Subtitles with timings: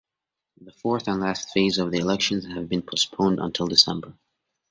[0.59, 4.17] The fourth and last phase of the elections have been postponed until December.